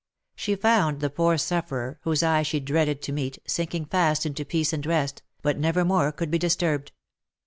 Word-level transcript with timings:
She 0.33 0.55
found 0.55 0.99
the 0.99 1.11
poor 1.11 1.37
sufferer, 1.37 1.99
whose 2.01 2.23
eye 2.23 2.41
she 2.41 2.59
dreaded 2.59 3.03
to 3.03 3.11
meet, 3.11 3.37
sinking 3.45 3.85
fast 3.85 4.25
into 4.25 4.43
peace 4.43 4.73
and 4.73 4.83
rest, 4.83 5.21
that 5.43 5.59
never 5.59 5.85
more 5.85 6.11
could 6.11 6.31
be 6.31 6.39
disturbed. 6.39 6.91